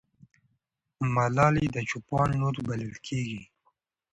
ملالۍ 1.15 1.65
د 1.75 1.77
چوپان 1.89 2.29
لور 2.39 2.55
بلل 2.67 2.93
کېږي. 3.07 3.41